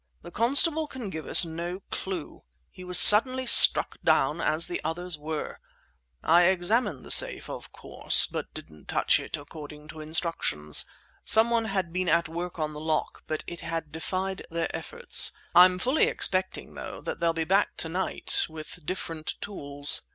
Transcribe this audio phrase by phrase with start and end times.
[0.23, 2.41] "The constable can give us no clue.
[2.71, 5.59] He was suddenly struck down, as the others were.
[6.23, 10.85] I examined the safe, of course, but didn't touch it, according to instructions.
[11.23, 15.33] Someone had been at work on the lock, but it had defied their efforts.
[15.53, 20.01] I'm fully expecting though that they'll be back to night, with different tools!"